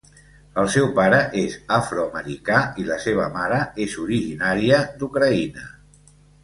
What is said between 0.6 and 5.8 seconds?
El seu pare és afroamericà i la seva mare és originària d'Ucraïna.